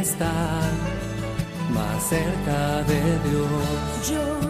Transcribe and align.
Estar 0.00 0.70
más 1.72 2.08
cerca 2.08 2.82
de 2.84 3.00
Dios. 3.28 4.10
Yo, 4.10 4.40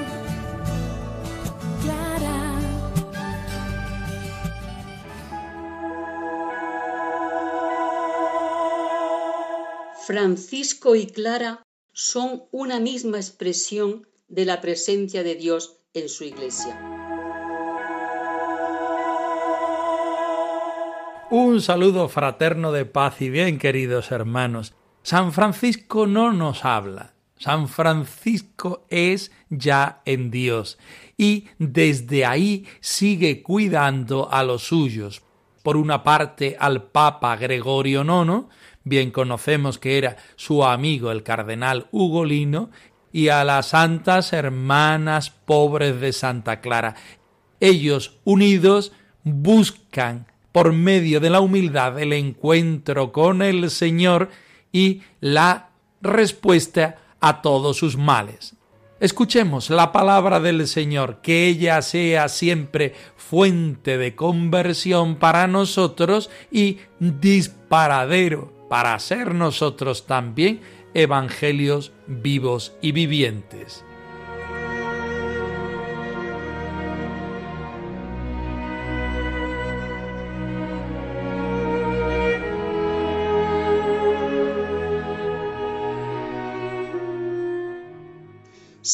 Clara. 1.82 2.60
Francisco 10.06 10.94
y 10.94 11.06
Clara 11.06 11.62
son 11.92 12.44
una 12.50 12.80
misma 12.80 13.18
expresión 13.18 14.06
de 14.28 14.44
la 14.44 14.60
presencia 14.60 15.22
de 15.22 15.34
Dios 15.34 15.78
en 15.94 16.08
su 16.08 16.24
iglesia. 16.24 16.78
Un 21.30 21.62
saludo 21.62 22.08
fraterno 22.08 22.72
de 22.72 22.84
paz 22.84 23.22
y 23.22 23.30
bien, 23.30 23.58
queridos 23.58 24.10
hermanos. 24.10 24.74
San 25.02 25.32
Francisco 25.32 26.06
no 26.06 26.32
nos 26.32 26.64
habla. 26.64 27.12
San 27.38 27.68
Francisco 27.68 28.86
es 28.88 29.32
ya 29.50 30.00
en 30.04 30.30
Dios 30.30 30.78
y 31.16 31.46
desde 31.58 32.24
ahí 32.24 32.66
sigue 32.80 33.42
cuidando 33.42 34.32
a 34.32 34.44
los 34.44 34.62
suyos. 34.62 35.22
Por 35.62 35.76
una 35.76 36.02
parte 36.02 36.56
al 36.58 36.84
Papa 36.84 37.36
Gregorio 37.36 38.02
IX, 38.02 38.46
bien 38.84 39.10
conocemos 39.10 39.78
que 39.78 39.98
era 39.98 40.16
su 40.36 40.64
amigo 40.64 41.10
el 41.10 41.22
cardenal 41.22 41.88
Ugolino, 41.90 42.70
y 43.12 43.28
a 43.28 43.44
las 43.44 43.66
santas 43.66 44.32
hermanas 44.32 45.30
pobres 45.30 46.00
de 46.00 46.12
Santa 46.12 46.60
Clara. 46.60 46.96
Ellos 47.60 48.18
unidos 48.24 48.92
buscan 49.22 50.26
por 50.50 50.72
medio 50.72 51.20
de 51.20 51.30
la 51.30 51.40
humildad 51.40 51.98
el 52.00 52.14
encuentro 52.14 53.12
con 53.12 53.42
el 53.42 53.70
Señor 53.70 54.30
y 54.72 55.02
la 55.20 55.70
respuesta 56.00 56.96
a 57.20 57.42
todos 57.42 57.76
sus 57.76 57.96
males. 57.96 58.56
Escuchemos 58.98 59.68
la 59.68 59.90
palabra 59.90 60.38
del 60.38 60.66
Señor, 60.68 61.20
que 61.22 61.48
ella 61.48 61.82
sea 61.82 62.28
siempre 62.28 62.94
fuente 63.16 63.98
de 63.98 64.14
conversión 64.14 65.16
para 65.16 65.46
nosotros 65.48 66.30
y 66.50 66.78
disparadero 67.00 68.52
para 68.68 68.98
ser 69.00 69.34
nosotros 69.34 70.06
también 70.06 70.60
evangelios 70.94 71.92
vivos 72.06 72.74
y 72.80 72.92
vivientes. 72.92 73.84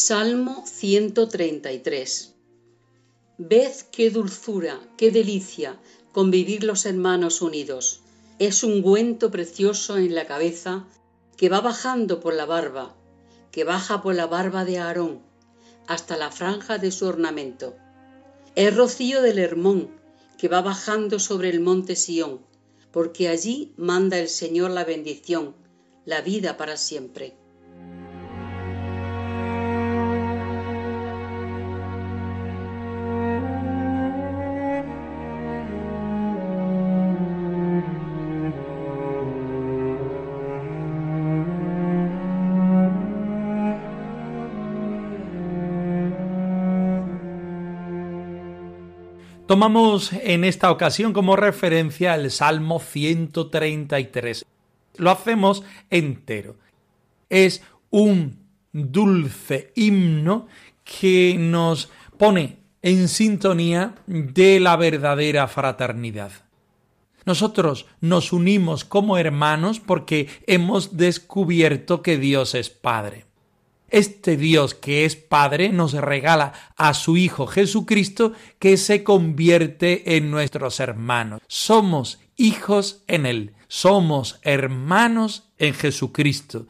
Salmo 0.00 0.64
133 0.64 2.34
Ved 3.38 3.72
qué 3.91 4.10
dulzura, 4.10 4.78
qué 4.97 5.10
delicia 5.10 5.76
convivir 6.12 6.62
los 6.62 6.86
hermanos 6.86 7.42
unidos. 7.42 8.03
Es 8.38 8.62
un 8.62 8.75
ungüento 8.75 9.32
precioso 9.32 9.97
en 9.97 10.14
la 10.14 10.25
cabeza 10.28 10.86
que 11.36 11.48
va 11.48 11.60
bajando 11.60 12.20
por 12.20 12.32
la 12.32 12.47
barba, 12.47 12.94
que 13.50 13.64
baja 13.64 14.00
por 14.00 14.14
la 14.14 14.28
barba 14.28 14.64
de 14.64 14.78
Aarón 14.78 15.20
hasta 15.88 16.16
la 16.16 16.30
franja 16.30 16.78
de 16.78 16.92
su 16.92 17.04
ornamento. 17.04 17.75
Es 18.54 18.76
rocío 18.76 19.20
del 19.20 19.41
Hermón 19.41 19.91
que 20.38 20.47
va 20.47 20.62
bajando 20.62 21.19
sobre 21.19 21.50
el 21.50 21.59
monte 21.59 21.97
Sión, 21.97 22.38
porque 22.92 23.28
allí 23.28 23.75
manda 23.76 24.16
el 24.20 24.28
Señor 24.28 24.70
la 24.70 24.84
bendición, 24.84 25.56
la 26.04 26.20
vida 26.20 26.56
para 26.56 26.76
siempre. 26.76 27.36
Tomamos 49.48 50.12
en 50.12 50.44
esta 50.44 50.70
ocasión 50.70 51.14
como 51.14 51.34
referencia 51.34 52.14
el 52.14 52.31
Salmo 52.31 52.81
133. 52.81 54.44
Lo 54.98 55.10
hacemos 55.10 55.62
entero. 55.88 56.56
Es 57.31 57.62
un 57.88 58.41
dulce 58.75 59.72
himno 59.75 60.48
que 60.84 61.36
nos 61.38 61.91
pone 62.19 62.59
en 62.82 63.09
sintonía 63.09 63.94
de 64.06 64.60
la 64.60 64.76
verdadera 64.76 65.48
fraternidad. 65.48 66.32
Nosotros 67.25 67.86
nos 68.03 68.34
unimos 68.34 68.84
como 68.84 69.16
hermanos 69.16 69.80
porque 69.80 70.28
hemos 70.47 70.98
descubierto 70.98 72.03
que 72.03 72.19
Dios 72.19 72.54
es 72.54 72.69
Padre. 72.69 73.25
Este 73.88 74.37
Dios 74.37 74.75
que 74.75 75.06
es 75.06 75.16
Padre 75.16 75.71
nos 75.71 75.93
regala 75.94 76.53
a 76.76 76.93
su 76.93 77.16
Hijo 77.16 77.47
Jesucristo 77.47 78.32
que 78.59 78.76
se 78.76 79.03
convierte 79.03 80.16
en 80.16 80.31
nuestros 80.31 80.78
hermanos. 80.81 81.41
Somos 81.47 82.19
hijos 82.37 83.03
en 83.06 83.25
Él, 83.25 83.54
somos 83.66 84.41
hermanos 84.43 85.48
en 85.59 85.72
Jesucristo. 85.72 86.66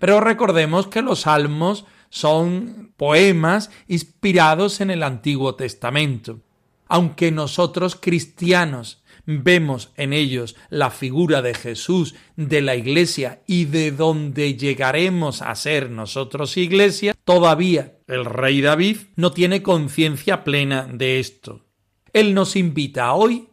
Pero 0.00 0.20
recordemos 0.20 0.88
que 0.88 1.02
los 1.02 1.20
salmos 1.20 1.84
son 2.10 2.92
poemas 2.96 3.70
inspirados 3.86 4.80
en 4.80 4.90
el 4.90 5.04
Antiguo 5.04 5.54
Testamento. 5.54 6.40
Aunque 6.88 7.30
nosotros 7.30 7.96
cristianos 7.96 9.02
vemos 9.30 9.92
en 9.96 10.14
ellos 10.14 10.56
la 10.70 10.90
figura 10.90 11.42
de 11.42 11.52
Jesús, 11.52 12.14
de 12.36 12.62
la 12.62 12.76
Iglesia 12.76 13.42
y 13.46 13.66
de 13.66 13.92
donde 13.92 14.56
llegaremos 14.56 15.42
a 15.42 15.54
ser 15.54 15.90
nosotros 15.90 16.56
Iglesia, 16.56 17.14
todavía 17.24 17.98
el 18.06 18.24
rey 18.24 18.62
David 18.62 18.96
no 19.16 19.32
tiene 19.32 19.62
conciencia 19.62 20.44
plena 20.44 20.88
de 20.90 21.20
esto. 21.20 21.66
Él 22.14 22.32
nos 22.32 22.56
invita 22.56 23.12
hoy 23.12 23.50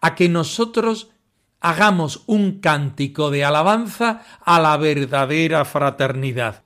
a 0.00 0.14
que 0.14 0.28
nosotros 0.28 1.10
hagamos 1.58 2.22
un 2.26 2.60
cántico 2.60 3.32
de 3.32 3.44
alabanza 3.44 4.22
a 4.44 4.60
la 4.60 4.76
verdadera 4.76 5.64
fraternidad. 5.64 6.62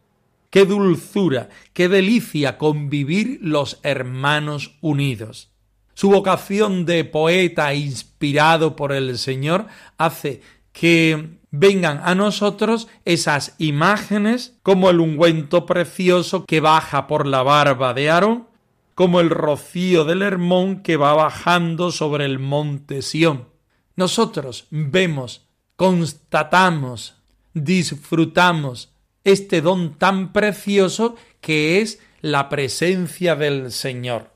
Qué 0.51 0.67
dulzura, 0.67 1.49
qué 1.73 1.89
delicia 1.89 2.59
convivir 2.59 3.39
los 3.41 3.81
hermanos 3.83 4.77
unidos. 4.83 5.56
Su 5.97 6.11
vocación 6.11 6.85
de 6.85 7.07
poeta 7.07 7.73
inspirado 7.73 8.77
por 8.77 8.93
el 8.93 9.17
Señor 9.17 9.67
hace 9.97 10.43
que 10.71 11.39
vengan 11.51 12.03
a 12.05 12.15
nosotros 12.15 12.87
esas 13.07 13.55
imágenes 13.57 14.59
como 14.63 14.91
el 14.91 15.01
ungüento 15.01 15.65
precioso 15.65 16.45
que 16.45 16.61
baja 16.61 17.07
por 17.07 17.27
la 17.27 17.43
barba 17.43 17.95
de 17.95 18.11
Aarón, 18.11 18.47
como 18.95 19.21
el 19.21 19.31
rocío 19.31 20.05
del 20.05 20.21
Hermón 20.21 20.83
que 20.83 20.99
va 20.99 21.15
bajando 21.15 21.91
sobre 21.91 22.27
el 22.27 22.39
monte 22.41 23.01
Sión. 23.01 23.49
Nosotros 23.97 24.67
vemos, 24.69 25.47
constatamos, 25.77 27.15
disfrutamos 27.55 28.93
este 29.25 29.63
don 29.63 29.95
tan 29.95 30.35
precioso 30.35 31.17
que 31.41 31.81
es 31.81 32.01
la 32.21 32.51
presencia 32.51 33.35
del 33.35 33.73
Señor 33.73 34.36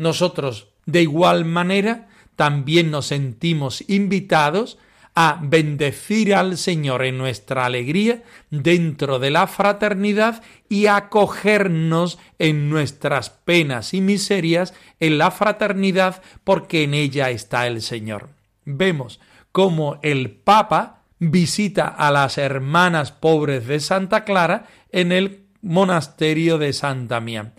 nosotros 0.00 0.68
de 0.86 1.02
igual 1.02 1.44
manera 1.44 2.08
también 2.34 2.90
nos 2.90 3.08
sentimos 3.08 3.84
invitados 3.86 4.78
a 5.14 5.38
bendecir 5.42 6.34
al 6.34 6.56
Señor 6.56 7.04
en 7.04 7.18
nuestra 7.18 7.66
alegría 7.66 8.22
dentro 8.48 9.18
de 9.18 9.30
la 9.30 9.46
fraternidad 9.46 10.42
y 10.70 10.86
acogernos 10.86 12.18
en 12.38 12.70
nuestras 12.70 13.28
penas 13.28 13.92
y 13.92 14.00
miserias 14.00 14.72
en 15.00 15.18
la 15.18 15.30
fraternidad 15.30 16.22
porque 16.44 16.84
en 16.84 16.94
ella 16.94 17.28
está 17.28 17.66
el 17.66 17.82
Señor. 17.82 18.30
Vemos 18.64 19.20
cómo 19.52 19.98
el 20.00 20.30
Papa 20.30 21.02
visita 21.18 21.88
a 21.88 22.10
las 22.10 22.38
hermanas 22.38 23.12
pobres 23.12 23.66
de 23.66 23.80
Santa 23.80 24.24
Clara 24.24 24.66
en 24.92 25.12
el 25.12 25.42
monasterio 25.60 26.56
de 26.56 26.72
Santa 26.72 27.20
Mía, 27.20 27.52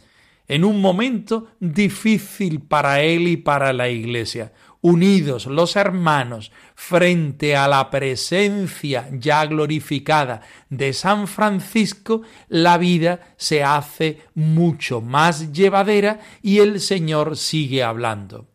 en 0.51 0.65
un 0.65 0.81
momento 0.81 1.47
difícil 1.61 2.59
para 2.59 2.99
él 2.99 3.29
y 3.29 3.37
para 3.37 3.71
la 3.71 3.87
Iglesia, 3.87 4.51
unidos 4.81 5.45
los 5.45 5.77
hermanos 5.77 6.51
frente 6.75 7.55
a 7.55 7.69
la 7.69 7.89
presencia 7.89 9.07
ya 9.13 9.45
glorificada 9.45 10.41
de 10.69 10.91
San 10.91 11.29
Francisco, 11.29 12.23
la 12.49 12.77
vida 12.77 13.33
se 13.37 13.63
hace 13.63 14.23
mucho 14.35 14.99
más 14.99 15.53
llevadera 15.53 16.19
y 16.41 16.57
el 16.57 16.81
Señor 16.81 17.37
sigue 17.37 17.81
hablando. 17.81 18.49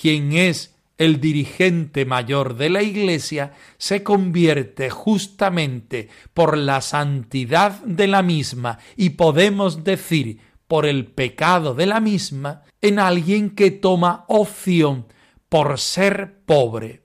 Quien 0.00 0.34
es 0.34 0.76
el 0.98 1.20
dirigente 1.20 2.04
mayor 2.04 2.54
de 2.54 2.70
la 2.70 2.82
Iglesia 2.82 3.54
se 3.76 4.04
convierte 4.04 4.88
justamente 4.88 6.10
por 6.32 6.56
la 6.56 6.80
santidad 6.80 7.82
de 7.82 8.06
la 8.06 8.22
misma 8.22 8.78
y 8.96 9.10
podemos 9.10 9.82
decir 9.82 10.53
por 10.74 10.86
el 10.86 11.06
pecado 11.06 11.72
de 11.72 11.86
la 11.86 12.00
misma 12.00 12.64
en 12.80 12.98
alguien 12.98 13.50
que 13.50 13.70
toma 13.70 14.24
opción 14.26 15.06
por 15.48 15.78
ser 15.78 16.40
pobre, 16.46 17.04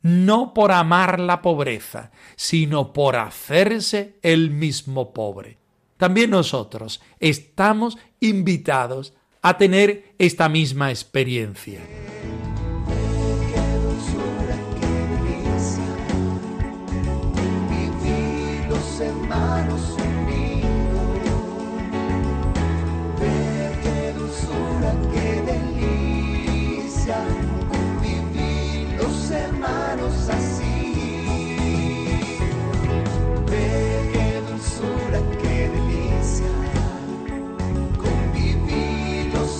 no 0.00 0.54
por 0.54 0.72
amar 0.72 1.20
la 1.20 1.42
pobreza, 1.42 2.12
sino 2.34 2.94
por 2.94 3.16
hacerse 3.16 4.18
el 4.22 4.50
mismo 4.50 5.12
pobre. 5.12 5.58
También 5.98 6.30
nosotros 6.30 7.02
estamos 7.20 7.98
invitados 8.20 9.12
a 9.42 9.58
tener 9.58 10.14
esta 10.16 10.48
misma 10.48 10.88
experiencia. 10.88 11.82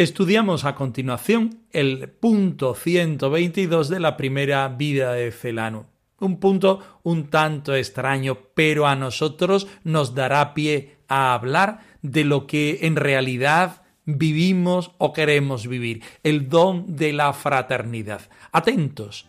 Estudiamos 0.00 0.64
a 0.64 0.76
continuación 0.76 1.60
el 1.72 2.08
punto 2.08 2.74
122 2.74 3.90
de 3.90 4.00
la 4.00 4.16
primera 4.16 4.66
vida 4.68 5.12
de 5.12 5.30
Celano. 5.30 5.88
Un 6.18 6.40
punto 6.40 6.80
un 7.02 7.28
tanto 7.28 7.74
extraño, 7.74 8.38
pero 8.54 8.86
a 8.86 8.96
nosotros 8.96 9.66
nos 9.84 10.14
dará 10.14 10.54
pie 10.54 10.96
a 11.06 11.34
hablar 11.34 11.80
de 12.00 12.24
lo 12.24 12.46
que 12.46 12.78
en 12.86 12.96
realidad 12.96 13.82
vivimos 14.06 14.92
o 14.96 15.12
queremos 15.12 15.66
vivir, 15.66 16.02
el 16.22 16.48
don 16.48 16.96
de 16.96 17.12
la 17.12 17.34
fraternidad. 17.34 18.22
Atentos. 18.52 19.26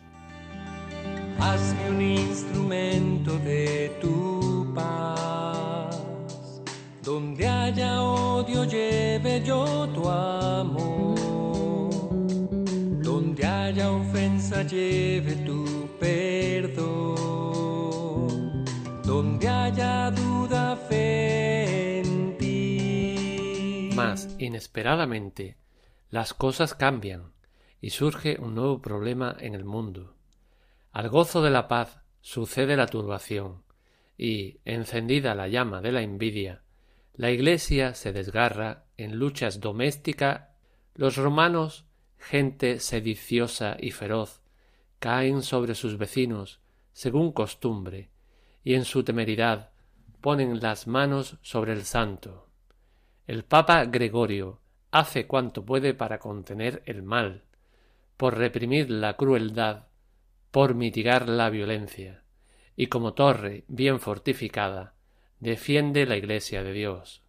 Hazme 1.38 1.90
un 1.90 2.00
instrumento 2.00 3.38
de 3.40 3.92
tu 4.00 4.72
paz, 4.74 5.94
donde 7.02 7.46
haya 7.46 8.00
lleve 8.46 9.42
yo 9.44 9.88
tu 9.94 10.08
amor, 10.08 11.90
donde 13.02 13.46
haya 13.46 13.90
ofensa 13.90 14.62
lleve 14.62 15.36
tu 15.44 15.88
perdón, 16.00 17.14
donde 19.04 19.48
haya 19.48 20.10
duda 20.10 20.76
fe 20.76 21.62
mas, 23.94 24.34
inesperadamente, 24.38 25.56
las 26.10 26.34
cosas 26.34 26.74
cambian 26.74 27.32
y 27.80 27.90
surge 27.90 28.38
un 28.40 28.54
nuevo 28.54 28.80
problema 28.80 29.36
en 29.38 29.54
el 29.54 29.64
mundo. 29.64 30.16
Al 30.92 31.08
gozo 31.08 31.42
de 31.42 31.50
la 31.50 31.68
paz 31.68 32.00
sucede 32.20 32.76
la 32.76 32.86
turbación, 32.86 33.62
y, 34.16 34.60
encendida 34.64 35.34
la 35.34 35.48
llama 35.48 35.80
de 35.80 35.92
la 35.92 36.02
envidia, 36.02 36.62
la 37.14 37.30
Iglesia 37.30 37.94
se 37.94 38.12
desgarra 38.12 38.84
en 38.96 39.16
luchas 39.16 39.60
domésticas, 39.60 40.48
los 40.94 41.16
romanos, 41.16 41.84
gente 42.16 42.80
sediciosa 42.80 43.76
y 43.78 43.90
feroz, 43.90 44.42
caen 44.98 45.42
sobre 45.42 45.74
sus 45.74 45.98
vecinos 45.98 46.60
según 46.92 47.32
costumbre, 47.32 48.10
y 48.64 48.74
en 48.74 48.84
su 48.84 49.02
temeridad 49.02 49.72
ponen 50.20 50.60
las 50.60 50.86
manos 50.86 51.38
sobre 51.42 51.72
el 51.72 51.84
santo. 51.84 52.48
El 53.26 53.44
Papa 53.44 53.84
Gregorio 53.86 54.60
hace 54.90 55.26
cuanto 55.26 55.64
puede 55.64 55.94
para 55.94 56.18
contener 56.18 56.82
el 56.86 57.02
mal, 57.02 57.44
por 58.16 58.38
reprimir 58.38 58.90
la 58.90 59.16
crueldad, 59.16 59.86
por 60.50 60.74
mitigar 60.74 61.28
la 61.28 61.50
violencia, 61.50 62.22
y 62.76 62.86
como 62.86 63.14
torre 63.14 63.64
bien 63.68 64.00
fortificada, 64.00 64.94
defiende 65.42 66.06
la 66.06 66.16
Iglesia 66.16 66.62
de 66.62 66.72
Dios. 66.72 67.22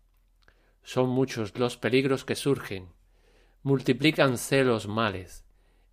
Son 0.84 1.10
muchos 1.10 1.58
los 1.58 1.78
peligros 1.78 2.26
que 2.26 2.36
surgen, 2.36 2.90
multiplícanse 3.64 4.64
los 4.64 4.88
males, 4.88 5.44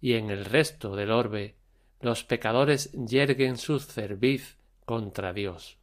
y 0.00 0.14
en 0.14 0.30
el 0.30 0.44
resto 0.44 0.94
del 0.94 1.10
orbe 1.10 1.56
los 2.00 2.22
pecadores 2.24 2.92
yerguen 2.92 3.56
su 3.56 3.80
cerviz 3.80 4.58
contra 4.84 5.32
Dios. 5.32 5.78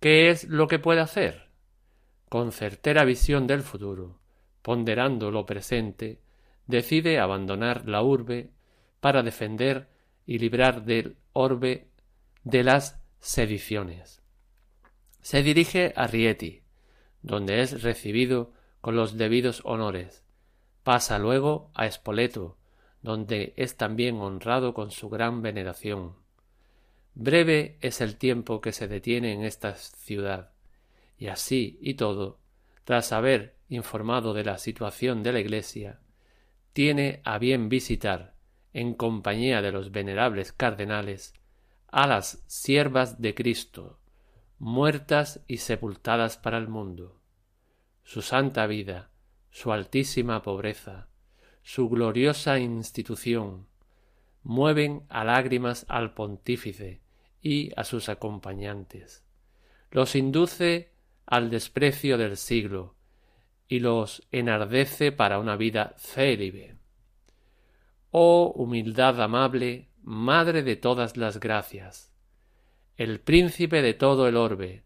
¿Qué 0.00 0.30
es 0.30 0.44
lo 0.44 0.66
que 0.66 0.78
puede 0.78 1.00
hacer? 1.00 1.46
con 2.28 2.50
certera 2.50 3.04
visión 3.04 3.46
del 3.46 3.62
futuro, 3.62 4.18
ponderando 4.62 5.30
lo 5.30 5.46
presente, 5.46 6.20
decide 6.66 7.20
abandonar 7.20 7.88
la 7.88 8.02
urbe 8.02 8.50
para 8.98 9.22
defender 9.22 9.88
y 10.26 10.38
librar 10.38 10.84
del 10.84 11.16
orbe 11.32 11.86
de 12.42 12.64
las 12.64 13.00
sediciones. 13.20 14.25
Se 15.26 15.42
dirige 15.42 15.92
a 15.96 16.06
Rieti, 16.06 16.62
donde 17.20 17.60
es 17.60 17.82
recibido 17.82 18.52
con 18.80 18.94
los 18.94 19.18
debidos 19.18 19.60
honores. 19.64 20.22
Pasa 20.84 21.18
luego 21.18 21.72
a 21.74 21.86
Espoleto, 21.86 22.58
donde 23.02 23.52
es 23.56 23.76
también 23.76 24.20
honrado 24.20 24.72
con 24.72 24.92
su 24.92 25.08
gran 25.08 25.42
veneración. 25.42 26.14
Breve 27.14 27.76
es 27.80 28.00
el 28.00 28.18
tiempo 28.18 28.60
que 28.60 28.70
se 28.70 28.86
detiene 28.86 29.32
en 29.32 29.42
esta 29.42 29.74
ciudad, 29.74 30.52
y 31.18 31.26
así 31.26 31.76
y 31.80 31.94
todo, 31.94 32.38
tras 32.84 33.10
haber 33.10 33.56
informado 33.68 34.32
de 34.32 34.44
la 34.44 34.58
situación 34.58 35.24
de 35.24 35.32
la 35.32 35.40
Iglesia, 35.40 35.98
tiene 36.72 37.20
a 37.24 37.38
bien 37.38 37.68
visitar, 37.68 38.36
en 38.72 38.94
compañía 38.94 39.60
de 39.60 39.72
los 39.72 39.90
venerables 39.90 40.52
cardenales, 40.52 41.34
a 41.88 42.06
las 42.06 42.44
siervas 42.46 43.20
de 43.20 43.34
Cristo, 43.34 43.98
muertas 44.58 45.40
y 45.46 45.58
sepultadas 45.58 46.38
para 46.38 46.58
el 46.58 46.68
mundo. 46.68 47.20
Su 48.02 48.22
santa 48.22 48.66
vida, 48.66 49.10
su 49.50 49.72
altísima 49.72 50.42
pobreza, 50.42 51.08
su 51.62 51.88
gloriosa 51.88 52.58
institución, 52.58 53.66
mueven 54.42 55.04
a 55.08 55.24
lágrimas 55.24 55.84
al 55.88 56.14
pontífice 56.14 57.00
y 57.42 57.72
a 57.76 57.84
sus 57.84 58.08
acompañantes. 58.08 59.24
Los 59.90 60.14
induce 60.14 60.92
al 61.26 61.50
desprecio 61.50 62.18
del 62.18 62.36
siglo 62.36 62.94
y 63.68 63.80
los 63.80 64.26
enardece 64.30 65.10
para 65.10 65.38
una 65.38 65.56
vida 65.56 65.94
célibe. 65.98 66.76
Oh 68.10 68.52
humildad 68.54 69.20
amable, 69.20 69.88
Madre 70.08 70.62
de 70.62 70.76
todas 70.76 71.16
las 71.16 71.40
gracias, 71.40 72.12
el 72.96 73.20
príncipe 73.20 73.82
de 73.82 73.92
todo 73.92 74.26
el 74.26 74.36
orbe, 74.36 74.82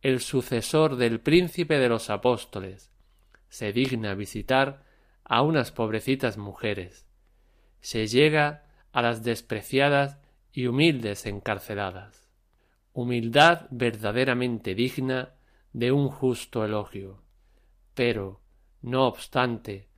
el 0.00 0.20
sucesor 0.20 0.96
del 0.96 1.20
príncipe 1.20 1.78
de 1.78 1.90
los 1.90 2.08
apóstoles, 2.08 2.90
se 3.48 3.72
digna 3.72 4.14
visitar 4.14 4.84
a 5.24 5.42
unas 5.42 5.70
pobrecitas 5.70 6.38
mujeres, 6.38 7.06
se 7.80 8.06
llega 8.06 8.64
a 8.92 9.02
las 9.02 9.22
despreciadas 9.22 10.18
y 10.52 10.66
humildes 10.66 11.26
encarceladas. 11.26 12.28
Humildad 12.92 13.66
verdaderamente 13.70 14.74
digna 14.74 15.34
de 15.72 15.92
un 15.92 16.08
justo 16.08 16.64
elogio, 16.64 17.22
pero, 17.94 18.40
no 18.82 19.06
obstante, 19.06 19.88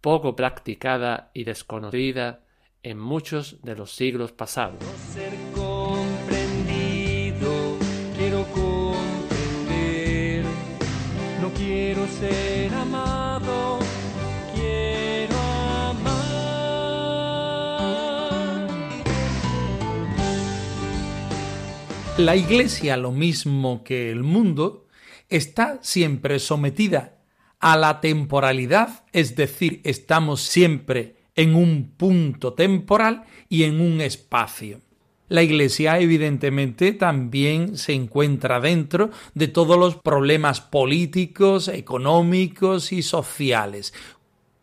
poco 0.00 0.36
practicada 0.36 1.30
y 1.34 1.44
desconocida 1.44 2.44
en 2.82 2.98
muchos 2.98 3.60
de 3.62 3.74
los 3.74 3.92
siglos 3.92 4.32
pasados. 4.32 4.78
La 22.18 22.34
Iglesia, 22.34 22.96
lo 22.96 23.12
mismo 23.12 23.84
que 23.84 24.10
el 24.10 24.24
mundo, 24.24 24.88
está 25.28 25.78
siempre 25.82 26.40
sometida 26.40 27.16
a 27.60 27.76
la 27.76 28.00
temporalidad, 28.00 29.04
es 29.12 29.36
decir, 29.36 29.80
estamos 29.84 30.40
siempre 30.40 31.14
en 31.36 31.54
un 31.54 31.92
punto 31.96 32.54
temporal 32.54 33.22
y 33.48 33.62
en 33.62 33.80
un 33.80 34.00
espacio. 34.00 34.80
La 35.28 35.44
Iglesia 35.44 36.00
evidentemente 36.00 36.92
también 36.92 37.76
se 37.76 37.92
encuentra 37.92 38.58
dentro 38.58 39.10
de 39.34 39.46
todos 39.46 39.78
los 39.78 39.94
problemas 39.94 40.60
políticos, 40.60 41.68
económicos 41.68 42.90
y 42.92 43.02
sociales. 43.02 43.94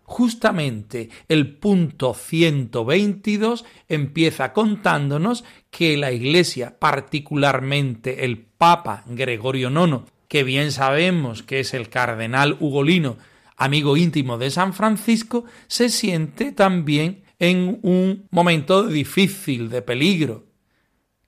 Justamente 0.07 1.09
el 1.27 1.57
punto 1.57 2.13
122 2.13 3.65
empieza 3.89 4.53
contándonos 4.53 5.43
que 5.71 5.97
la 5.97 6.11
Iglesia, 6.11 6.77
particularmente 6.77 8.23
el 8.23 8.37
Papa 8.37 9.03
Gregorio 9.07 9.69
IX, 9.69 10.03
que 10.27 10.43
bien 10.43 10.71
sabemos 10.71 11.41
que 11.41 11.59
es 11.59 11.73
el 11.73 11.89
cardenal 11.89 12.55
Ugolino, 12.59 13.17
amigo 13.57 13.97
íntimo 13.97 14.37
de 14.37 14.51
San 14.51 14.73
Francisco, 14.73 15.45
se 15.67 15.89
siente 15.89 16.51
también 16.51 17.23
en 17.39 17.79
un 17.81 18.27
momento 18.29 18.85
difícil, 18.87 19.69
de 19.69 19.81
peligro. 19.81 20.45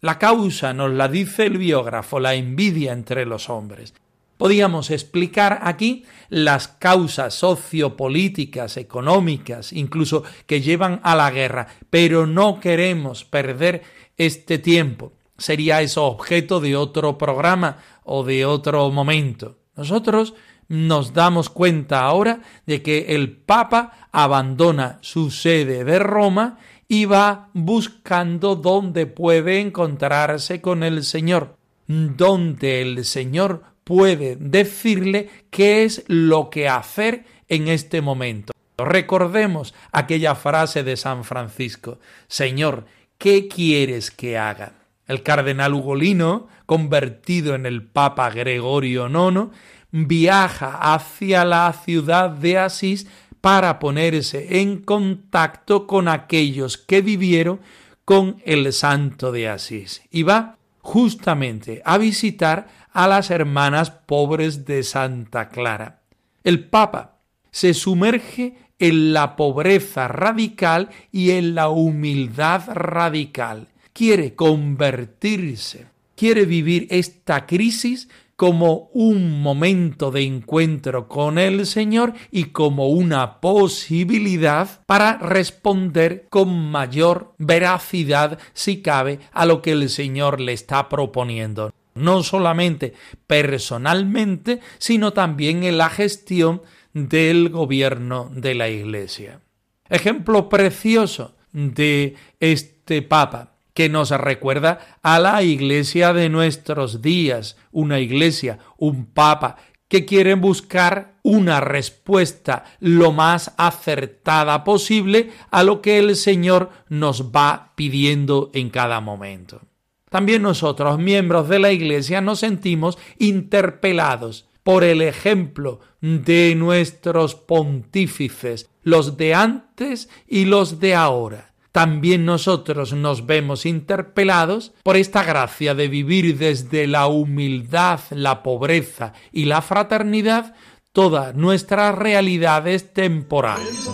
La 0.01 0.19
causa 0.19 0.73
nos 0.73 0.91
la 0.91 1.07
dice 1.07 1.47
el 1.47 1.57
biógrafo, 1.57 2.19
la 2.19 2.35
envidia 2.35 2.93
entre 2.93 3.25
los 3.25 3.49
hombres. 3.49 3.95
Podíamos 4.37 4.91
explicar 4.91 5.59
aquí 5.63 6.05
las 6.29 6.67
causas 6.67 7.33
sociopolíticas, 7.33 8.77
económicas, 8.77 9.73
incluso 9.73 10.23
que 10.45 10.61
llevan 10.61 10.99
a 11.03 11.15
la 11.15 11.31
guerra, 11.31 11.67
pero 11.89 12.27
no 12.27 12.59
queremos 12.59 13.25
perder 13.25 13.81
este 14.17 14.59
tiempo. 14.59 15.13
Sería 15.37 15.81
eso 15.81 16.05
objeto 16.05 16.59
de 16.59 16.75
otro 16.75 17.17
programa 17.17 17.77
o 18.03 18.23
de 18.23 18.45
otro 18.45 18.89
momento. 18.91 19.57
Nosotros 19.75 20.33
nos 20.67 21.13
damos 21.13 21.49
cuenta 21.49 22.01
ahora 22.01 22.41
de 22.65 22.81
que 22.81 23.15
el 23.15 23.31
Papa 23.31 24.09
abandona 24.11 24.99
su 25.01 25.31
sede 25.31 25.83
de 25.83 25.99
Roma 25.99 26.57
y 26.87 27.05
va 27.05 27.49
buscando 27.53 28.55
dónde 28.55 29.05
puede 29.05 29.61
encontrarse 29.61 30.61
con 30.61 30.83
el 30.83 31.03
Señor, 31.03 31.55
donde 31.87 32.81
el 32.81 33.05
Señor 33.05 33.63
puede 33.87 34.35
decirle 34.35 35.29
qué 35.49 35.85
es 35.85 36.03
lo 36.07 36.49
que 36.49 36.67
hacer 36.67 37.23
en 37.47 37.69
este 37.69 38.01
momento. 38.01 38.51
Recordemos 38.77 39.73
aquella 39.93 40.35
frase 40.35 40.83
de 40.83 40.97
San 40.97 41.23
Francisco, 41.23 41.97
Señor, 42.27 42.83
¿qué 43.17 43.47
quieres 43.47 44.11
que 44.11 44.37
haga? 44.37 44.73
El 45.07 45.23
cardenal 45.23 45.73
Ugolino, 45.73 46.49
convertido 46.65 47.55
en 47.55 47.65
el 47.65 47.81
Papa 47.81 48.29
Gregorio 48.29 49.07
IX, 49.07 49.55
viaja 49.91 50.93
hacia 50.93 51.45
la 51.45 51.71
ciudad 51.71 52.29
de 52.29 52.57
Asís 52.57 53.07
para 53.39 53.79
ponerse 53.79 54.59
en 54.59 54.81
contacto 54.81 55.87
con 55.87 56.09
aquellos 56.09 56.77
que 56.77 57.01
vivieron 57.01 57.61
con 58.03 58.41
el 58.43 58.73
santo 58.73 59.31
de 59.31 59.47
Asís 59.47 60.01
y 60.11 60.23
va 60.23 60.57
justamente 60.87 61.81
a 61.83 61.97
visitar 61.97 62.69
a 62.93 63.09
las 63.09 63.29
hermanas 63.29 63.91
pobres 63.91 64.63
de 64.63 64.83
Santa 64.83 65.49
Clara. 65.49 65.99
El 66.45 66.69
Papa 66.69 67.19
se 67.51 67.73
sumerge 67.73 68.55
en 68.79 69.11
la 69.11 69.35
pobreza 69.35 70.07
radical 70.07 70.89
y 71.11 71.31
en 71.31 71.55
la 71.55 71.67
humildad 71.67 72.69
radical. 72.73 73.67
Quiere 73.91 74.33
convertirse, 74.33 75.87
quiere 76.15 76.45
vivir 76.45 76.87
esta 76.89 77.45
crisis 77.45 78.07
como 78.37 78.91
un 78.93 79.41
momento 79.41 80.11
de 80.11 80.21
encuentro 80.21 81.07
con 81.07 81.39
el 81.39 81.65
Señor 81.65 82.13
y 82.31 82.45
como 82.45 82.87
una 82.87 83.41
posibilidad 83.41 84.85
para 84.85 85.17
responder 85.17 86.27
con 86.29 86.69
mayor 86.69 87.33
veracidad, 87.39 88.37
si 88.53 88.83
cabe, 88.83 89.19
a 89.33 89.47
lo 89.47 89.63
que 89.63 89.71
el 89.71 89.89
Señor 89.89 90.39
le 90.39 90.53
está 90.53 90.87
proponiendo. 90.87 91.73
No 91.95 92.21
solamente 92.21 92.93
personalmente, 93.25 94.59
sino 94.77 95.13
también 95.13 95.63
en 95.63 95.79
la 95.79 95.89
gestión 95.89 96.61
del 96.93 97.49
gobierno 97.49 98.29
de 98.31 98.53
la 98.53 98.69
Iglesia. 98.69 99.41
Ejemplo 99.89 100.47
precioso 100.47 101.35
de 101.53 102.15
este 102.39 103.01
Papa 103.01 103.56
que 103.77 103.89
nos 103.89 104.09
recuerda 104.09 104.97
a 105.03 105.19
la 105.19 105.43
iglesia 105.43 106.11
de 106.11 106.29
nuestros 106.29 107.03
días, 107.03 107.57
una 107.71 107.99
iglesia, 107.99 108.57
un 108.75 109.05
papa, 109.05 109.57
que 109.87 110.03
quieren 110.03 110.41
buscar 110.41 111.19
una 111.21 111.61
respuesta 111.61 112.63
lo 112.79 113.11
más 113.11 113.53
acertada 113.55 114.63
posible 114.63 115.29
a 115.51 115.61
lo 115.61 115.83
que 115.83 115.99
el 115.99 116.15
Señor 116.15 116.71
nos 116.89 117.31
va 117.31 117.73
pidiendo 117.75 118.49
en 118.55 118.71
cada 118.71 118.99
momento. 118.99 119.61
También 120.09 120.41
nosotros, 120.41 120.97
miembros 120.97 121.47
de 121.47 121.59
la 121.59 121.71
Iglesia, 121.71 122.19
nos 122.19 122.39
sentimos 122.39 122.97
interpelados 123.19 124.47
por 124.63 124.83
el 124.83 125.03
ejemplo 125.03 125.81
de 126.01 126.55
nuestros 126.55 127.35
pontífices, 127.35 128.71
los 128.81 129.17
de 129.17 129.35
antes 129.35 130.09
y 130.27 130.45
los 130.45 130.79
de 130.79 130.95
ahora 130.95 131.46
también 131.77 132.25
nosotros 132.25 132.93
nos 132.93 133.27
vemos 133.27 133.67
interpelados 133.67 134.71
por 134.81 134.97
esta 134.97 135.21
gracia 135.21 135.75
de 135.75 135.87
vivir 135.87 136.35
desde 136.35 136.87
la 136.87 137.05
humildad, 137.05 137.99
la 138.09 138.41
pobreza 138.41 139.13
y 139.31 139.45
la 139.45 139.61
fraternidad 139.61 140.55
todas 140.91 141.35
nuestras 141.35 141.93
realidades 141.93 142.95
temporales. 142.95 143.91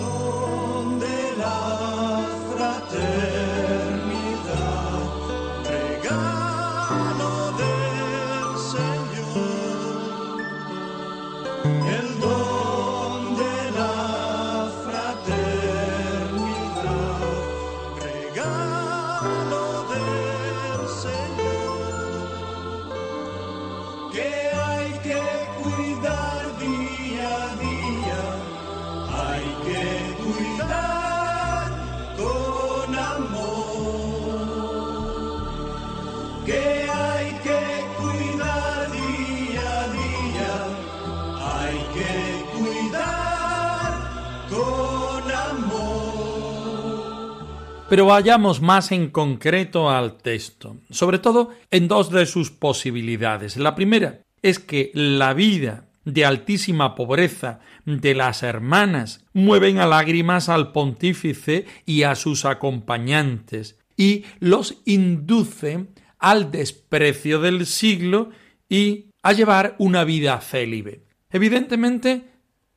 Pero 47.93 48.07
vayamos 48.07 48.59
más 48.59 48.91
en 48.91 49.11
concreto 49.11 49.87
al 49.87 50.17
texto, 50.17 50.77
sobre 50.89 51.19
todo 51.19 51.51
en 51.69 51.87
dos 51.87 52.09
de 52.09 52.25
sus 52.25 52.49
posibilidades. 52.49 53.55
La 53.55 53.75
primera 53.75 54.21
es 54.41 54.57
que 54.57 54.89
la 54.95 55.35
vida 55.35 55.85
de 56.03 56.25
altísima 56.25 56.95
pobreza 56.95 57.59
de 57.85 58.15
las 58.15 58.41
hermanas 58.41 59.23
mueven 59.31 59.77
a 59.77 59.85
lágrimas 59.85 60.49
al 60.49 60.71
pontífice 60.71 61.67
y 61.85 62.01
a 62.01 62.15
sus 62.15 62.45
acompañantes, 62.45 63.77
y 63.95 64.25
los 64.39 64.81
induce 64.85 65.85
al 66.17 66.49
desprecio 66.49 67.41
del 67.41 67.67
siglo 67.67 68.31
y 68.67 69.11
a 69.21 69.33
llevar 69.33 69.75
una 69.77 70.03
vida 70.03 70.41
célibe. 70.41 71.03
Evidentemente, 71.29 72.23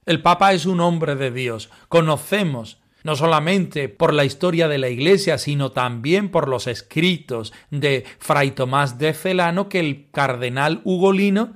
el 0.04 0.20
Papa 0.20 0.52
es 0.52 0.66
un 0.66 0.80
hombre 0.80 1.16
de 1.16 1.30
Dios. 1.30 1.70
Conocemos 1.88 2.82
no 3.06 3.14
solamente 3.14 3.88
por 3.88 4.12
la 4.12 4.25
historia 4.25 4.66
de 4.66 4.78
la 4.78 4.88
Iglesia, 4.88 5.38
sino 5.38 5.70
también 5.70 6.28
por 6.28 6.48
los 6.48 6.66
escritos 6.66 7.52
de 7.70 8.04
Fray 8.18 8.50
Tomás 8.50 8.98
de 8.98 9.14
Celano, 9.14 9.68
que 9.68 9.78
el 9.78 10.10
cardenal 10.10 10.80
Ugolino 10.82 11.54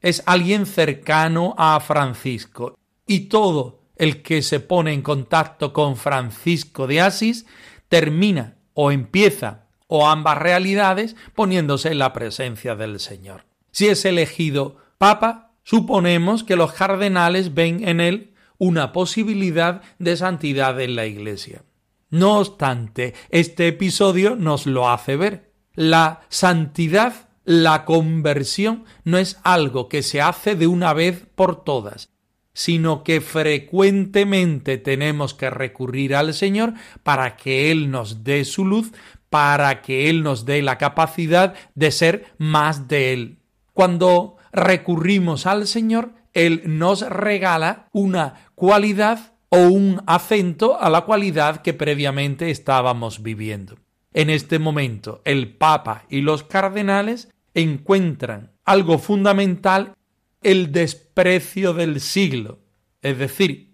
es 0.00 0.22
alguien 0.26 0.64
cercano 0.64 1.56
a 1.58 1.80
Francisco. 1.80 2.78
Y 3.04 3.22
todo 3.22 3.80
el 3.96 4.22
que 4.22 4.42
se 4.42 4.60
pone 4.60 4.92
en 4.92 5.02
contacto 5.02 5.72
con 5.72 5.96
Francisco 5.96 6.86
de 6.86 7.00
Asís 7.00 7.46
termina 7.88 8.54
o 8.72 8.92
empieza 8.92 9.66
o 9.88 10.06
ambas 10.06 10.38
realidades 10.38 11.16
poniéndose 11.34 11.90
en 11.90 11.98
la 11.98 12.12
presencia 12.12 12.76
del 12.76 13.00
Señor. 13.00 13.44
Si 13.72 13.88
es 13.88 14.04
elegido 14.04 14.76
Papa, 14.98 15.50
suponemos 15.64 16.44
que 16.44 16.54
los 16.54 16.72
cardenales 16.72 17.54
ven 17.54 17.88
en 17.88 18.00
él 18.00 18.35
una 18.58 18.92
posibilidad 18.92 19.82
de 19.98 20.16
santidad 20.16 20.80
en 20.80 20.96
la 20.96 21.06
Iglesia. 21.06 21.62
No 22.10 22.38
obstante, 22.38 23.14
este 23.30 23.68
episodio 23.68 24.36
nos 24.36 24.66
lo 24.66 24.88
hace 24.88 25.16
ver. 25.16 25.52
La 25.74 26.20
santidad, 26.28 27.28
la 27.44 27.84
conversión, 27.84 28.84
no 29.04 29.18
es 29.18 29.38
algo 29.42 29.88
que 29.88 30.02
se 30.02 30.20
hace 30.20 30.54
de 30.54 30.66
una 30.66 30.92
vez 30.92 31.26
por 31.34 31.64
todas, 31.64 32.10
sino 32.54 33.02
que 33.02 33.20
frecuentemente 33.20 34.78
tenemos 34.78 35.34
que 35.34 35.50
recurrir 35.50 36.14
al 36.14 36.32
Señor 36.32 36.74
para 37.02 37.36
que 37.36 37.70
Él 37.70 37.90
nos 37.90 38.24
dé 38.24 38.44
su 38.44 38.64
luz, 38.64 38.92
para 39.28 39.82
que 39.82 40.08
Él 40.08 40.22
nos 40.22 40.46
dé 40.46 40.62
la 40.62 40.78
capacidad 40.78 41.54
de 41.74 41.90
ser 41.90 42.32
más 42.38 42.88
de 42.88 43.12
Él. 43.12 43.38
Cuando 43.74 44.36
recurrimos 44.52 45.44
al 45.44 45.66
Señor, 45.66 46.12
Él 46.36 46.64
nos 46.66 47.00
regala 47.00 47.88
una 47.92 48.50
cualidad 48.54 49.32
o 49.48 49.56
un 49.56 50.02
acento 50.06 50.78
a 50.78 50.90
la 50.90 51.00
cualidad 51.00 51.62
que 51.62 51.72
previamente 51.72 52.50
estábamos 52.50 53.22
viviendo. 53.22 53.76
En 54.12 54.28
este 54.28 54.58
momento, 54.58 55.22
el 55.24 55.56
Papa 55.56 56.04
y 56.10 56.20
los 56.20 56.42
cardenales 56.42 57.30
encuentran 57.54 58.52
algo 58.66 58.98
fundamental, 58.98 59.94
el 60.42 60.72
desprecio 60.72 61.72
del 61.72 62.02
siglo, 62.02 62.58
es 63.00 63.16
decir, 63.16 63.72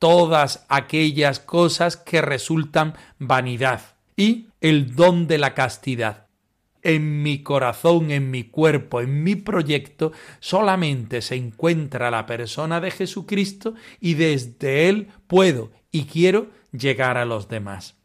todas 0.00 0.66
aquellas 0.68 1.38
cosas 1.38 1.96
que 1.96 2.20
resultan 2.20 2.94
vanidad 3.20 3.80
y 4.16 4.48
el 4.60 4.96
don 4.96 5.28
de 5.28 5.38
la 5.38 5.54
castidad 5.54 6.21
en 6.82 7.22
mi 7.22 7.42
corazón, 7.42 8.10
en 8.10 8.30
mi 8.30 8.44
cuerpo, 8.44 9.00
en 9.00 9.22
mi 9.22 9.36
proyecto, 9.36 10.12
solamente 10.40 11.22
se 11.22 11.36
encuentra 11.36 12.10
la 12.10 12.26
persona 12.26 12.80
de 12.80 12.90
Jesucristo 12.90 13.74
y 14.00 14.14
desde 14.14 14.88
Él 14.88 15.08
puedo 15.26 15.70
y 15.90 16.04
quiero 16.04 16.48
llegar 16.72 17.16
a 17.16 17.24
los 17.24 17.48
demás. 17.48 17.96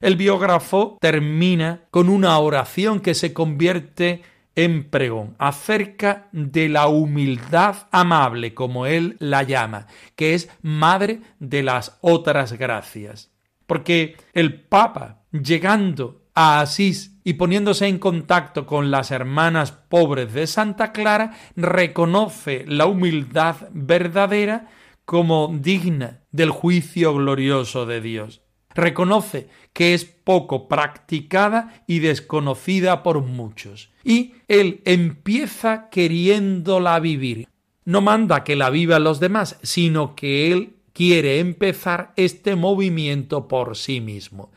El 0.00 0.16
biógrafo 0.16 0.98
termina 1.00 1.84
con 1.90 2.10
una 2.10 2.38
oración 2.38 3.00
que 3.00 3.14
se 3.14 3.32
convierte 3.32 4.22
en 4.54 4.88
pregón 4.88 5.36
acerca 5.38 6.28
de 6.32 6.68
la 6.68 6.88
humildad 6.88 7.88
amable, 7.90 8.54
como 8.54 8.86
él 8.86 9.16
la 9.20 9.42
llama, 9.42 9.86
que 10.16 10.34
es 10.34 10.48
madre 10.62 11.20
de 11.38 11.62
las 11.62 11.98
otras 12.00 12.54
gracias. 12.54 13.30
Porque 13.66 14.16
el 14.32 14.60
Papa, 14.62 15.22
llegando 15.32 16.22
a 16.34 16.60
Asís 16.60 17.15
y 17.26 17.32
poniéndose 17.32 17.88
en 17.88 17.98
contacto 17.98 18.66
con 18.66 18.92
las 18.92 19.10
hermanas 19.10 19.72
pobres 19.72 20.32
de 20.32 20.46
Santa 20.46 20.92
Clara, 20.92 21.36
reconoce 21.56 22.64
la 22.68 22.86
humildad 22.86 23.56
verdadera 23.72 24.68
como 25.04 25.52
digna 25.52 26.20
del 26.30 26.50
juicio 26.50 27.12
glorioso 27.16 27.84
de 27.84 28.00
Dios. 28.00 28.42
Reconoce 28.76 29.48
que 29.72 29.92
es 29.92 30.04
poco 30.04 30.68
practicada 30.68 31.82
y 31.88 31.98
desconocida 31.98 33.02
por 33.02 33.22
muchos. 33.22 33.90
Y 34.04 34.34
él 34.46 34.80
empieza 34.84 35.88
queriéndola 35.90 37.00
vivir. 37.00 37.48
No 37.84 38.02
manda 38.02 38.44
que 38.44 38.54
la 38.54 38.70
vivan 38.70 39.02
los 39.02 39.18
demás, 39.18 39.58
sino 39.64 40.14
que 40.14 40.52
él 40.52 40.76
quiere 40.92 41.40
empezar 41.40 42.12
este 42.14 42.54
movimiento 42.54 43.48
por 43.48 43.76
sí 43.76 44.00
mismo 44.00 44.52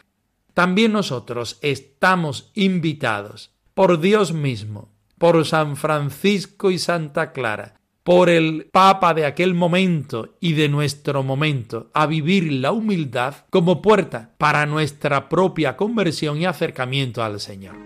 también 0.59 0.91
nosotros 0.91 1.57
estamos 1.61 2.51
invitados 2.53 3.51
por 3.73 4.01
Dios 4.01 4.33
mismo, 4.33 4.89
por 5.17 5.45
San 5.45 5.77
Francisco 5.77 6.69
y 6.69 6.77
Santa 6.77 7.31
Clara, 7.31 7.79
por 8.03 8.29
el 8.29 8.67
Papa 8.69 9.13
de 9.13 9.25
aquel 9.25 9.53
momento 9.53 10.35
y 10.41 10.51
de 10.51 10.67
nuestro 10.67 11.23
momento, 11.23 11.89
a 11.93 12.07
vivir 12.07 12.51
la 12.51 12.73
humildad 12.73 13.35
como 13.49 13.81
puerta 13.81 14.31
para 14.37 14.65
nuestra 14.65 15.29
propia 15.29 15.77
conversión 15.77 16.41
y 16.41 16.45
acercamiento 16.45 17.23
al 17.23 17.39
Señor. 17.39 17.77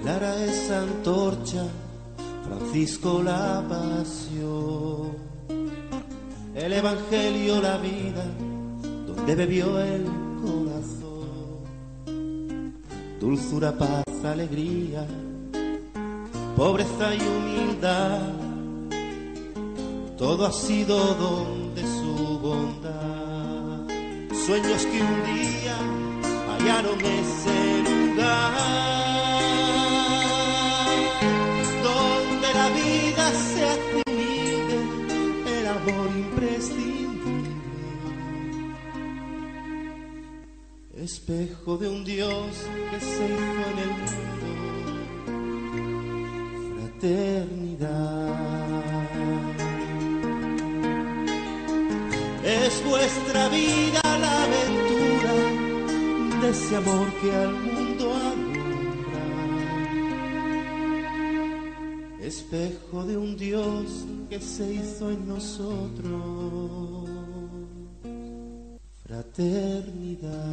Clara 0.00 0.44
es 0.44 0.70
antorcha, 0.70 1.66
Francisco 2.46 3.20
la 3.20 3.64
pasión, 3.68 5.16
el 6.54 6.72
Evangelio 6.72 7.60
la 7.60 7.78
vida, 7.78 8.24
donde 9.08 9.34
bebió 9.34 9.80
el 9.80 10.04
dulzura, 13.22 13.70
paz, 13.70 14.24
alegría, 14.24 15.06
pobreza 16.56 17.14
y 17.14 17.20
humildad, 17.20 18.20
todo 20.18 20.44
ha 20.44 20.50
sido 20.50 20.96
don 21.14 21.72
de 21.76 21.82
su 21.82 22.40
bondad. 22.40 23.86
Sueños 24.44 24.84
que 24.90 25.00
un 25.00 25.18
día 25.36 25.76
hallaron 26.48 26.98
ese 27.00 27.58
lugar, 27.88 28.54
donde 31.88 32.48
la 32.60 32.68
vida 32.80 33.24
se 33.30 33.64
hace 33.70 34.02
el 35.60 35.66
amor 35.68 36.10
imprescindible 36.16 36.91
espejo 41.02 41.76
de 41.78 41.88
un 41.88 42.04
Dios 42.04 42.46
que 42.90 43.00
se 43.00 43.24
hizo 43.26 43.62
en 43.72 43.78
el 43.84 43.90
mundo, 44.02 44.46
fraternidad. 46.76 48.52
Es 52.44 52.84
vuestra 52.84 53.48
vida 53.48 54.00
la 54.04 54.44
aventura 54.44 55.34
de 56.40 56.48
ese 56.50 56.76
amor 56.76 57.12
que 57.20 57.32
al 57.34 57.54
mundo 57.54 58.14
alumbra, 58.14 59.24
espejo 62.20 63.04
de 63.04 63.16
un 63.16 63.36
Dios 63.36 64.06
que 64.30 64.40
se 64.40 64.72
hizo 64.74 65.10
en 65.10 65.26
nosotros, 65.26 67.10
fraternidad. 69.04 70.51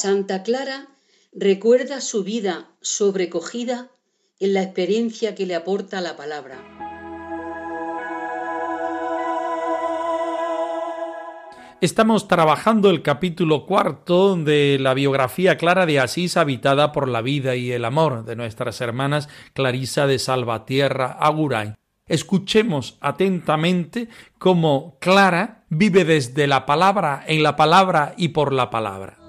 Santa 0.00 0.44
Clara 0.44 0.86
recuerda 1.32 2.00
su 2.00 2.22
vida 2.22 2.68
sobrecogida 2.80 3.88
en 4.38 4.54
la 4.54 4.62
experiencia 4.62 5.34
que 5.34 5.44
le 5.44 5.56
aporta 5.56 6.00
la 6.00 6.16
palabra. 6.16 6.56
Estamos 11.80 12.28
trabajando 12.28 12.90
el 12.90 13.02
capítulo 13.02 13.66
cuarto 13.66 14.36
de 14.36 14.78
la 14.80 14.94
biografía 14.94 15.56
clara 15.56 15.84
de 15.84 15.98
Asís 15.98 16.36
habitada 16.36 16.92
por 16.92 17.08
la 17.08 17.20
vida 17.20 17.56
y 17.56 17.72
el 17.72 17.84
amor 17.84 18.24
de 18.24 18.36
nuestras 18.36 18.80
hermanas 18.80 19.28
Clarisa 19.52 20.06
de 20.06 20.20
Salvatierra 20.20 21.06
Agurain. 21.18 21.74
Escuchemos 22.06 22.98
atentamente 23.00 24.08
cómo 24.38 24.96
Clara 25.00 25.64
vive 25.70 26.04
desde 26.04 26.46
la 26.46 26.66
palabra, 26.66 27.24
en 27.26 27.42
la 27.42 27.56
palabra 27.56 28.14
y 28.16 28.28
por 28.28 28.52
la 28.52 28.70
palabra. 28.70 29.27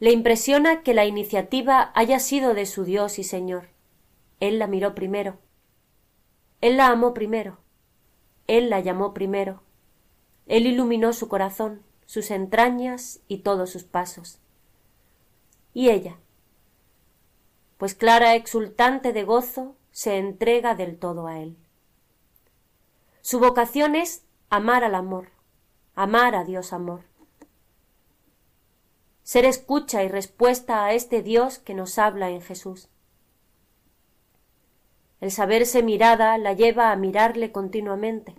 Le 0.00 0.12
impresiona 0.12 0.82
que 0.82 0.94
la 0.94 1.06
iniciativa 1.06 1.90
haya 1.94 2.20
sido 2.20 2.54
de 2.54 2.66
su 2.66 2.84
Dios 2.84 3.18
y 3.18 3.24
Señor. 3.24 3.68
Él 4.40 4.58
la 4.58 4.66
miró 4.66 4.94
primero. 4.94 5.38
Él 6.60 6.76
la 6.76 6.88
amó 6.88 7.14
primero. 7.14 7.58
Él 8.46 8.70
la 8.70 8.80
llamó 8.80 9.12
primero. 9.12 9.62
Él 10.46 10.66
iluminó 10.66 11.12
su 11.12 11.28
corazón, 11.28 11.82
sus 12.06 12.30
entrañas 12.30 13.20
y 13.28 13.38
todos 13.38 13.70
sus 13.70 13.84
pasos. 13.84 14.40
Y 15.74 15.90
ella, 15.90 16.18
pues 17.76 17.94
Clara, 17.94 18.34
exultante 18.34 19.12
de 19.12 19.24
gozo, 19.24 19.76
se 19.90 20.16
entrega 20.16 20.74
del 20.74 20.98
todo 20.98 21.26
a 21.26 21.40
Él. 21.40 21.56
Su 23.20 23.40
vocación 23.40 23.94
es 23.94 24.24
amar 24.48 24.84
al 24.84 24.94
amor, 24.94 25.28
amar 25.94 26.34
a 26.34 26.44
Dios 26.44 26.72
amor. 26.72 27.07
Ser 29.28 29.44
escucha 29.44 30.02
y 30.04 30.08
respuesta 30.08 30.86
a 30.86 30.94
este 30.94 31.20
Dios 31.20 31.58
que 31.58 31.74
nos 31.74 31.98
habla 31.98 32.30
en 32.30 32.40
Jesús. 32.40 32.88
El 35.20 35.30
saberse 35.30 35.82
mirada 35.82 36.38
la 36.38 36.54
lleva 36.54 36.92
a 36.92 36.96
mirarle 36.96 37.52
continuamente. 37.52 38.36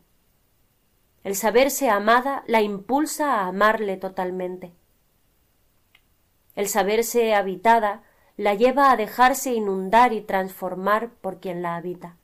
El 1.24 1.36
saberse 1.36 1.92
amada 1.92 2.44
la 2.48 2.64
impulsa 2.64 3.36
a 3.36 3.48
amarle 3.50 3.98
totalmente. 3.98 4.74
El 6.56 6.68
saberse 6.68 7.36
habitada 7.36 8.02
la 8.36 8.56
lleva 8.56 8.92
a 8.92 8.98
dejarse 8.98 9.54
inundar 9.54 10.12
y 10.12 10.22
transformar 10.22 11.12
por 11.22 11.40
quien 11.40 11.62
la 11.62 11.76
habita. 11.76 12.18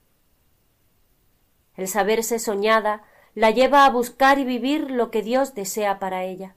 El 1.75 1.88
saberse 1.88 2.39
soñada 2.39 3.04
la 3.36 3.51
lleva 3.51 3.86
a 3.86 3.91
buscar 3.91 4.39
y 4.39 4.43
vivir 4.43 4.89
lo 4.89 5.12
que 5.12 5.21
Dios 5.21 5.54
desea 5.54 5.99
para 5.99 6.23
ella. 6.23 6.56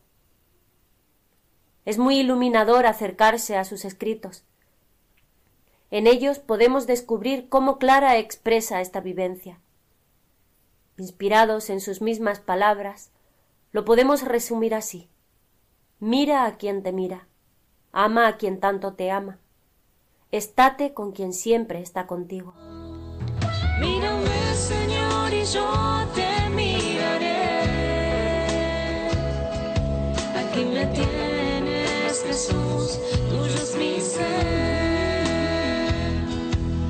Es 1.89 1.97
muy 1.97 2.19
iluminador 2.19 2.85
acercarse 2.85 3.57
a 3.57 3.65
sus 3.65 3.87
escritos. 3.87 4.45
En 5.91 6.07
ellos 6.07 6.39
podemos 6.39 6.87
descubrir 6.87 7.49
cómo 7.49 7.79
Clara 7.79 8.19
expresa 8.19 8.83
esta 8.83 9.01
vivencia. 9.01 9.59
Inspirados 10.99 11.71
en 11.71 11.81
sus 11.81 12.03
mismas 12.03 12.41
palabras, 12.41 13.11
lo 13.73 13.87
podemos 13.87 14.21
resumir 14.21 14.75
así. 14.75 15.09
Mira 15.99 16.45
a 16.45 16.59
quien 16.59 16.83
te 16.83 16.93
mira, 16.93 17.27
ama 17.91 18.27
a 18.29 18.37
quien 18.37 18.61
tanto 18.61 18.93
te 18.93 19.11
ama, 19.11 19.39
estate 20.31 20.93
con 20.93 21.13
quien 21.13 21.33
siempre 21.33 21.81
está 21.81 22.07
contigo. 22.07 22.53
Mírame, 23.81 24.55
Señor, 24.55 25.33
y 25.33 25.43
yo 25.43 25.67
te 26.15 26.51
miraré. 26.51 27.39
Aquí 30.37 30.67
me 30.67 30.85
Jesús, 32.39 33.01
tuyo 33.29 33.53
es 33.53 33.75
mi 33.77 34.01
ser. 34.01 35.35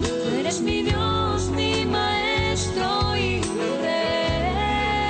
Tú 0.02 0.12
eres 0.38 0.60
mi 0.60 0.82
Dios, 0.82 1.48
mi 1.56 1.86
maestro 1.86 3.16
y 3.16 3.40
mi 3.56 3.68
rey. 3.80 5.00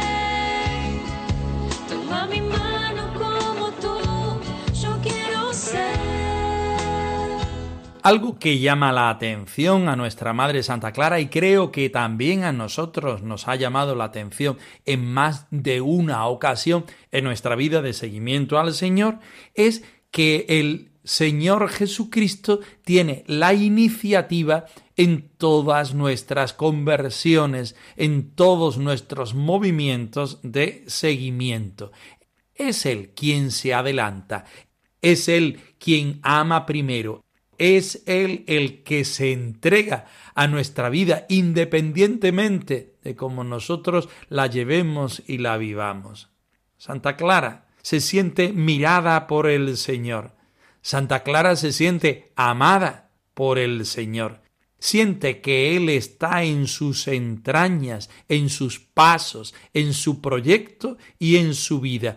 Toma 1.89 2.29
mi 2.29 2.41
mano 2.41 3.13
como 3.15 3.73
tú, 3.81 3.99
yo 4.81 4.97
quiero 5.03 5.53
ser. 5.53 5.99
Algo 8.05 8.39
que 8.39 8.61
llama 8.61 8.93
la 8.93 9.11
atención 9.11 9.89
a 9.89 9.97
nuestra 9.97 10.33
Madre 10.35 10.63
Santa 10.63 10.93
Clara 10.93 11.19
y 11.19 11.27
creo 11.27 11.73
que 11.73 11.91
también 11.91 12.45
a 12.45 12.53
nosotros 12.53 13.25
nos 13.25 13.49
ha 13.49 13.57
llamado 13.57 13.97
la 13.97 14.05
atención 14.05 14.57
en 14.87 15.05
más 15.05 15.49
de 15.51 15.81
una 15.81 16.25
ocasión 16.27 16.85
en 17.11 17.25
nuestra 17.25 17.57
vida 17.57 17.83
de 17.83 17.93
seguimiento 17.93 18.61
al 18.61 18.73
Señor 18.73 19.19
es 19.55 19.83
que 20.11 20.47
el 20.49 20.93
Señor 21.05 21.71
Jesucristo 21.71 22.61
tiene 22.85 23.25
la 23.27 23.55
iniciativa 23.55 24.67
en 24.97 25.31
todas 25.39 25.95
nuestras 25.95 26.53
conversiones, 26.53 27.77
en 27.97 28.35
todos 28.35 28.77
nuestros 28.77 29.35
movimientos 29.35 30.41
de 30.43 30.85
seguimiento. 30.87 31.93
Es 32.55 32.85
Él 32.85 33.13
quien 33.15 33.53
se 33.53 33.73
adelanta, 33.73 34.45
es 35.01 35.29
Él 35.29 35.61
quien 35.79 36.21
ama 36.23 36.67
primero, 36.67 37.25
es 37.57 38.03
Él 38.07 38.45
el 38.47 38.83
que 38.83 39.05
se 39.05 39.33
entrega 39.33 40.07
a 40.35 40.47
nuestra 40.47 40.91
vida 40.91 41.25
independientemente 41.29 42.97
de 43.03 43.17
cómo 43.17 43.45
nosotros 43.45 44.09
la 44.29 44.47
llevemos 44.47 45.23
y 45.27 45.39
la 45.39 45.57
vivamos. 45.57 46.29
Santa 46.77 47.17
Clara 47.17 47.68
se 47.89 48.03
siente 48.03 48.53
mirada 48.53 49.27
por 49.27 49.49
el 49.49 49.79
Señor. 49.79 50.35
Santa 50.83 51.23
Clara 51.23 51.57
se 51.57 51.73
siente 51.73 52.33
amada 52.37 53.13
por 53.33 53.59
el 53.59 53.87
Señor. 53.87 54.43
Siente 54.79 55.41
que 55.41 55.75
Él 55.75 55.89
está 55.89 56.45
en 56.45 56.67
sus 56.67 57.09
entrañas, 57.09 58.11
en 58.29 58.51
sus 58.51 58.79
pasos, 58.79 59.55
en 59.73 59.95
su 59.95 60.21
proyecto 60.21 60.99
y 61.19 61.37
en 61.37 61.55
su 61.55 61.81
vida. 61.81 62.17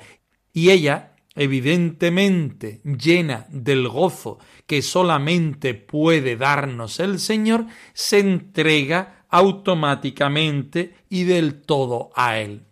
Y 0.52 0.72
ella 0.72 1.16
evidentemente 1.36 2.82
llena 2.84 3.46
del 3.50 3.88
gozo 3.88 4.40
que 4.68 4.82
solamente 4.82 5.74
puede 5.74 6.36
darnos 6.36 7.00
el 7.00 7.18
Señor, 7.18 7.66
se 7.94 8.20
entrega 8.20 9.26
automáticamente 9.30 10.96
y 11.08 11.24
del 11.24 11.62
todo 11.62 12.10
a 12.14 12.40
Él. 12.40 12.66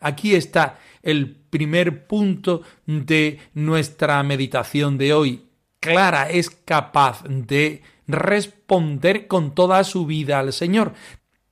Aquí 0.00 0.34
está 0.34 0.78
el 1.06 1.36
primer 1.36 2.06
punto 2.06 2.62
de 2.84 3.38
nuestra 3.54 4.22
meditación 4.24 4.98
de 4.98 5.14
hoy. 5.14 5.46
Clara 5.80 6.28
es 6.28 6.50
capaz 6.50 7.22
de 7.24 7.82
responder 8.08 9.28
con 9.28 9.54
toda 9.54 9.84
su 9.84 10.04
vida 10.04 10.40
al 10.40 10.52
Señor. 10.52 10.94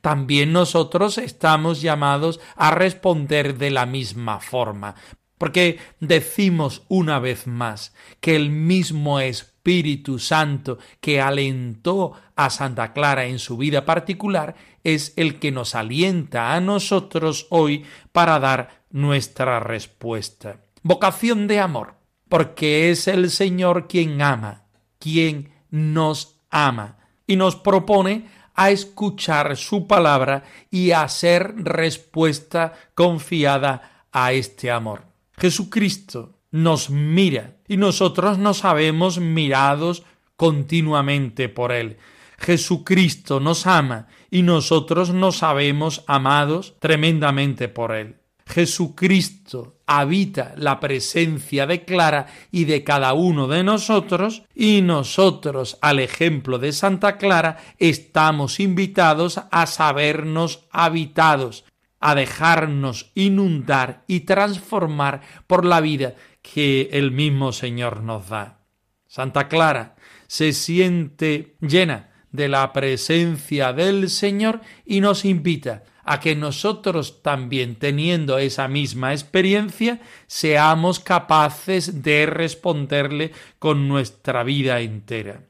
También 0.00 0.52
nosotros 0.52 1.18
estamos 1.18 1.80
llamados 1.80 2.40
a 2.56 2.72
responder 2.72 3.56
de 3.56 3.70
la 3.70 3.86
misma 3.86 4.40
forma. 4.40 4.96
Porque 5.38 5.78
decimos 6.00 6.82
una 6.88 7.18
vez 7.18 7.46
más 7.46 7.94
que 8.20 8.34
el 8.34 8.50
mismo 8.50 9.20
Espíritu 9.20 10.18
Santo 10.18 10.78
que 11.00 11.20
alentó 11.20 12.12
a 12.34 12.50
Santa 12.50 12.92
Clara 12.92 13.26
en 13.26 13.38
su 13.38 13.56
vida 13.56 13.84
particular 13.84 14.54
es 14.84 15.14
el 15.16 15.38
que 15.38 15.50
nos 15.50 15.74
alienta 15.74 16.54
a 16.54 16.60
nosotros 16.60 17.46
hoy 17.50 17.84
para 18.12 18.38
dar 18.38 18.83
nuestra 18.94 19.59
respuesta. 19.59 20.61
Vocación 20.85 21.48
de 21.48 21.59
amor, 21.59 21.94
porque 22.28 22.90
es 22.90 23.09
el 23.09 23.30
Señor 23.30 23.88
quien 23.88 24.22
ama, 24.22 24.66
quien 25.00 25.52
nos 25.70 26.38
ama 26.48 26.98
y 27.26 27.35
nos 27.35 27.57
propone 27.57 28.28
a 28.54 28.70
escuchar 28.70 29.57
su 29.57 29.88
palabra 29.88 30.44
y 30.70 30.92
a 30.92 31.09
ser 31.09 31.57
respuesta 31.57 32.72
confiada 32.94 34.07
a 34.12 34.33
este 34.33 34.70
amor. 34.70 35.02
Jesucristo 35.37 36.38
nos 36.52 36.88
mira 36.88 37.57
y 37.66 37.78
nosotros 37.78 38.38
nos 38.38 38.59
sabemos 38.59 39.18
mirados 39.18 40.04
continuamente 40.37 41.48
por 41.48 41.72
Él. 41.72 41.96
Jesucristo 42.38 43.40
nos 43.40 43.66
ama 43.66 44.07
y 44.30 44.42
nosotros 44.42 45.11
nos 45.11 45.38
sabemos 45.38 46.04
amados 46.07 46.76
tremendamente 46.78 47.68
por 47.68 47.90
Él. 47.90 48.20
Jesucristo 48.46 49.78
habita 49.87 50.54
la 50.57 50.80
presencia 50.80 51.66
de 51.66 51.85
Clara 51.85 52.26
y 52.50 52.64
de 52.64 52.85
cada 52.85 53.14
uno 53.14 53.48
de 53.48 53.64
nosotros 53.64 54.42
y 54.54 54.83
nosotros, 54.83 55.78
al 55.80 55.98
ejemplo 56.00 56.59
de 56.59 56.72
Santa 56.72 57.16
Clara, 57.16 57.59
estamos 57.78 58.61
invitados 58.61 59.40
a 59.50 59.66
sabernos 59.66 60.66
habitados, 60.70 61.64
a 62.00 62.14
dejarnos 62.14 63.11
inundar 63.14 64.04
y 64.07 64.20
transformar 64.20 65.22
por 65.46 65.64
la 65.64 65.80
vida 65.80 66.14
que 66.42 66.90
el 66.92 67.11
mismo 67.11 67.52
Señor 67.52 68.02
nos 68.02 68.28
da. 68.28 68.61
Santa 69.07 69.48
Clara 69.48 69.96
se 70.26 70.52
siente 70.52 71.57
llena 71.61 72.11
de 72.30 72.48
la 72.48 72.72
presencia 72.72 73.72
del 73.72 74.11
Señor 74.11 74.61
y 74.85 75.00
nos 75.00 75.24
invita 75.24 75.85
a 76.04 76.20
que 76.20 76.36
nosotros 76.36 77.22
también 77.22 77.76
teniendo 77.76 78.38
esa 78.38 78.68
misma 78.68 79.12
experiencia 79.12 80.00
seamos 80.26 81.00
capaces 81.00 82.02
de 82.02 82.26
responderle 82.26 83.32
con 83.58 83.88
nuestra 83.88 84.44
vida 84.44 84.80
entera. 84.80 85.42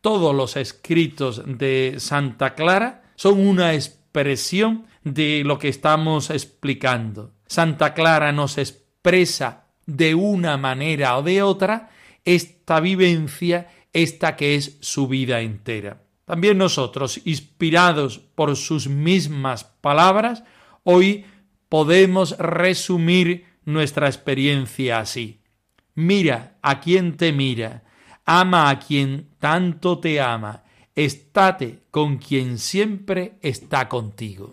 Todos 0.00 0.34
los 0.34 0.56
escritos 0.56 1.42
de 1.46 1.96
Santa 1.98 2.54
Clara 2.54 3.02
son 3.16 3.46
una 3.46 3.74
expresión 3.74 4.86
de 5.04 5.42
lo 5.44 5.58
que 5.58 5.68
estamos 5.68 6.30
explicando. 6.30 7.32
Santa 7.46 7.94
Clara 7.94 8.32
nos 8.32 8.58
expresa 8.58 9.66
de 9.86 10.14
una 10.14 10.56
manera 10.56 11.16
o 11.16 11.22
de 11.22 11.42
otra 11.42 11.90
esta 12.24 12.80
vivencia, 12.80 13.68
esta 13.92 14.36
que 14.36 14.54
es 14.54 14.76
su 14.80 15.08
vida 15.08 15.40
entera. 15.40 16.02
También 16.28 16.58
nosotros, 16.58 17.22
inspirados 17.24 18.18
por 18.18 18.54
sus 18.54 18.86
mismas 18.86 19.64
palabras, 19.64 20.44
hoy 20.84 21.24
podemos 21.70 22.36
resumir 22.36 23.46
nuestra 23.64 24.08
experiencia 24.08 24.98
así. 24.98 25.40
Mira 25.94 26.58
a 26.60 26.80
quien 26.80 27.16
te 27.16 27.32
mira, 27.32 27.82
ama 28.26 28.68
a 28.68 28.78
quien 28.78 29.30
tanto 29.38 30.00
te 30.00 30.20
ama, 30.20 30.64
estate 30.94 31.84
con 31.90 32.18
quien 32.18 32.58
siempre 32.58 33.38
está 33.40 33.88
contigo. 33.88 34.52